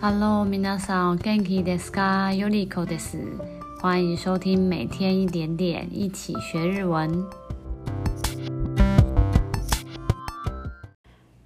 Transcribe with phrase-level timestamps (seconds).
[0.00, 2.32] Hello，皆さん、元気ですか？
[2.32, 3.18] よりこです。
[3.80, 7.24] 欢迎收听每天一点点，一起学日文。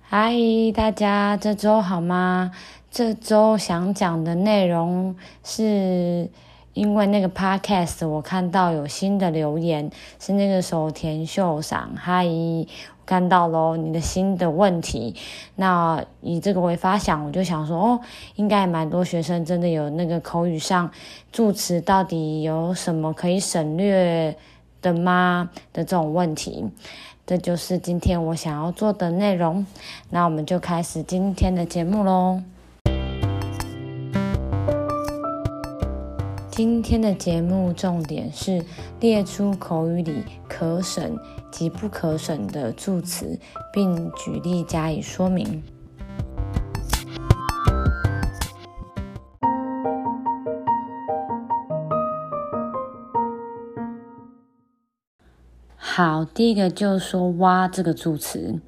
[0.00, 0.34] 嗨，
[0.74, 2.50] 大家这周好吗？
[2.90, 6.30] 这周想讲的内容是。
[6.75, 9.89] 因为那个 podcast 我看到有新的留言，
[10.19, 12.67] 是那个手田秀赏，嗨，我
[13.05, 15.15] 看到喽你的新的问题，
[15.55, 18.01] 那以这个为发想，我就想说，哦，
[18.35, 20.91] 应该蛮多学生真的有那个口语上
[21.31, 24.35] 助词到底有什么可以省略
[24.81, 25.49] 的吗？
[25.71, 26.69] 的这种问题，
[27.25, 29.65] 这就是今天我想要做的内容，
[30.09, 32.41] 那我们就开始今天的节目喽。
[36.55, 38.63] 今天的节目重点是
[39.01, 41.19] 列出口语里可省
[41.51, 43.37] 及不可省的助词，
[43.73, 45.61] 并举例加以说明。
[55.75, 58.61] 好，第一个就是说“哇”这个助词。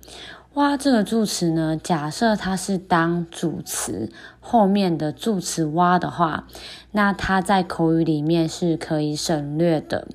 [0.56, 6.46] 哇，这个助词呢，假设它是当主词后面的助词哇的话，
[6.90, 10.06] 那它在口语里面是可以省略的。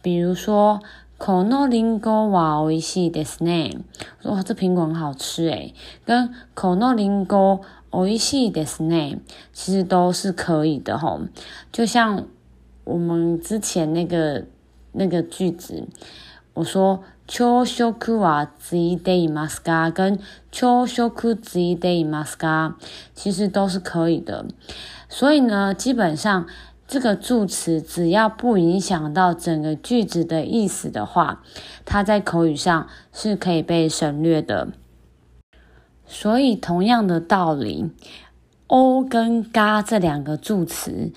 [0.00, 0.80] 比如说，
[1.18, 3.80] このリンゴは美味しいですね。
[4.22, 5.74] 哇，这苹果很好吃诶。
[6.06, 9.18] 跟このリンゴ美味しいですね，
[9.52, 11.20] 其实都是可以的吼。
[11.72, 12.24] 就像
[12.84, 14.44] 我们之前那个
[14.92, 15.86] 那个句子，
[16.54, 17.02] 我说。
[17.30, 19.92] 朝食はついていますか？
[19.92, 20.18] 跟
[20.50, 22.72] 朝食ついていますか？
[23.14, 24.46] 其实都是可以的。
[25.10, 26.46] 所以呢，基本上
[26.86, 31.42] 这个助词只要不影响到整个句子的意思的话，
[31.84, 34.68] 它在口语上是可以被省略的。
[36.06, 37.90] 所以同样的道理，
[38.68, 41.12] お跟が这两个助词，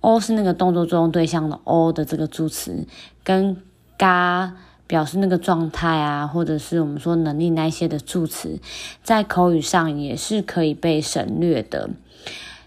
[0.00, 2.86] お是那个动作作用对象的お的这个助词，
[3.24, 3.56] 跟
[3.98, 4.52] が。
[4.90, 8.60] 表示那个状态啊，或者是我们说能力那些的助词，
[9.02, 11.90] 在口语上也是可以被省略的，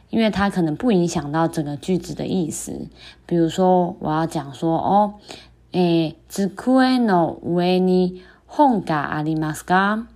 [0.09, 2.87] 因为它可能不影响到整个句子的意思。
[3.25, 5.13] 比如说，我要讲说哦，
[5.71, 6.47] 诶，机
[6.99, 10.07] の上に本がありますか？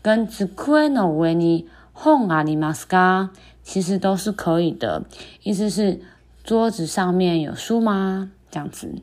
[0.00, 0.46] 跟机
[0.88, 3.30] の上に本ありますか？
[3.64, 5.02] 其实都是可以的，
[5.42, 6.00] 意思是
[6.44, 8.30] 桌子上面有书吗？
[8.48, 9.02] 这样子，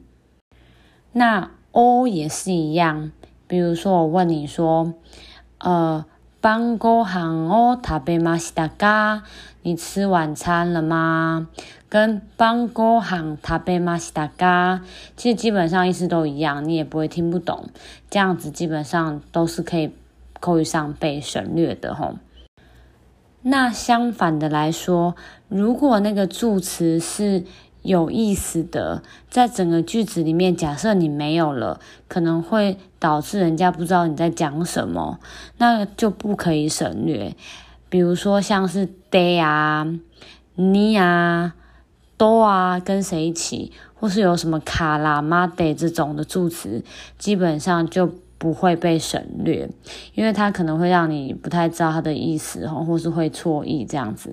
[1.11, 1.51] 那。
[1.71, 3.11] 哦，也是一样。
[3.47, 4.93] 比如说，我问你说，
[5.59, 6.05] 呃，
[6.41, 9.21] 晩ご饭を食べましたか？
[9.61, 11.47] 你吃晚餐了吗？
[11.89, 14.81] 跟晩ご饭食べましたか？
[15.15, 17.69] 其实基本上意思都一样，你也不会听不懂。
[18.09, 19.91] 这样子基本上都是可以
[20.39, 22.15] 口语上被省略的吼。
[23.41, 25.15] 那相反的来说，
[25.47, 27.43] 如果那个助词是
[27.82, 35.18] 有意思的，在整个句子里面，假设你没有了，可能会导致人家不知道你在讲什么，
[35.58, 37.34] 那就不可以省略。
[37.88, 39.86] 比如说像是 de 啊、
[40.54, 41.54] 你啊、
[42.16, 46.84] 都啊，跟谁一起，或是有什么卡拉、马得这种的助词，
[47.18, 49.68] 基本上就不会被省略，
[50.14, 54.30] 因为它可能会让你不太知道它的意思，或是会错意这样子。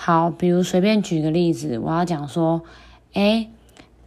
[0.00, 2.62] 好，比如随便举个例子，我要讲说，
[3.14, 3.48] 诶，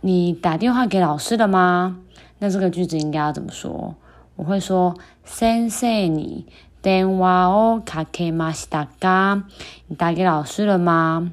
[0.02, 1.98] 你打电话给老师了吗？
[2.38, 3.96] 那这个句子应该要怎么说？
[4.36, 4.96] 我会说，
[5.26, 6.44] 先生に
[6.82, 9.44] 电话をかけましたか？
[9.88, 11.32] 你打给老师了吗？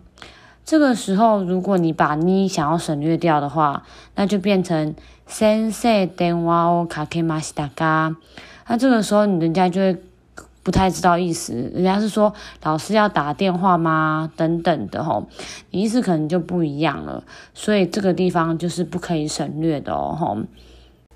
[0.65, 3.85] 这个时候，如果你把你想要省略掉的话，
[4.15, 4.95] 那就变成
[5.27, 8.17] 先生电话をかけましたか？
[8.67, 9.97] 那这个时候，你人家就会。
[10.64, 12.34] 不太知道意思，人家是说
[12.64, 14.32] 老师要打电话吗？
[14.36, 15.28] 等等的吼，
[15.72, 17.24] 你意思可能就不一样了，
[17.54, 20.38] 所以这个地方就是不可以省略的哦吼。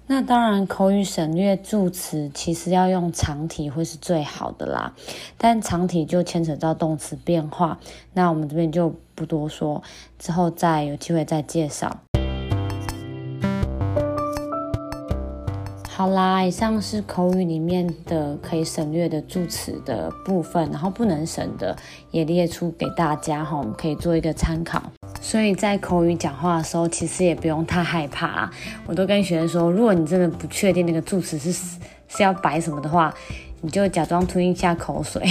[0.08, 4.94] 那当然，口语省略助词其实要用长体会是最好的啦，
[5.38, 7.80] 但长体就牵扯到动词变化，
[8.14, 9.82] 那我们这边就不多说，
[10.20, 11.98] 之后再有机会再介绍。
[15.95, 21.77] 好啦，以上是口语里面的可以省略的助词的部分，然后不能省的
[22.11, 24.83] 也列出给大家哈，我们可以做一个参考。
[25.21, 28.51] 所以在口语讲话的时候，其实也不用太害怕。
[28.87, 33.13] 我都跟学生说，如果你真的不确定那个助词是是要摆什么的话，
[33.61, 35.23] 你就假装吞一下口水，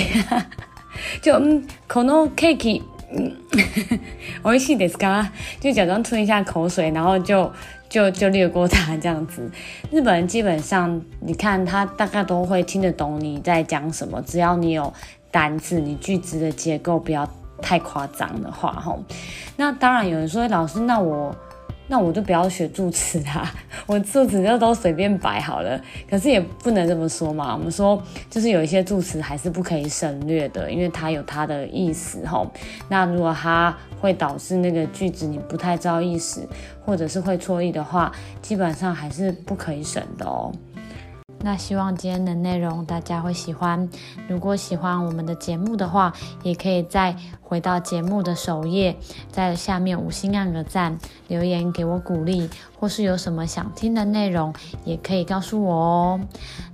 [1.20, 3.34] 就嗯，この ケーキ，嗯，
[4.44, 5.30] 美味しいですか？
[5.60, 7.52] 就假装吞一下口水，然后就。
[7.95, 9.49] 就就略过它这样子，
[9.93, 14.93] 日本人基本上，你看他大概都会听得懂你在讲什么，只要你有
[15.31, 17.25] 单字，你句子的结构不要
[17.63, 19.01] 太夸张的话吼。
[19.57, 21.33] 那当然有人说，老师，那我。
[21.87, 23.53] 那我就不要学助词啦，
[23.87, 25.81] 我助词就都随便摆好了。
[26.09, 32.51] 可是也不能这么说嘛，我们说就是有一些助词还是不可以省略的，因为它有它的意思吼。
[32.89, 36.49] 那如果它会导致那个句子你不太知道意思，
[36.85, 38.11] 或者是会错意的话，
[38.41, 40.51] 基本上还是不可以省的哦。
[41.45, 43.87] 那希望今天的内容大家会喜欢。
[44.27, 46.11] 如果喜欢我们的节目的话，
[46.43, 48.97] 也可以再回到节目的首页，
[49.31, 50.99] 在下面五星按个赞，
[51.29, 52.49] 留言给我鼓励，
[52.81, 54.55] 或是有什么想听的内容，
[54.87, 56.21] 也可以告诉我哦。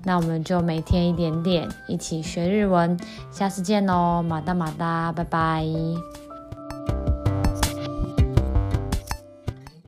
[0.04, 2.96] 那我们就每天一点点，一起学日文。
[3.32, 5.66] 下次见喽，马达马达，拜拜。